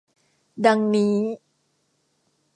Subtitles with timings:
[0.65, 1.15] ดังนี้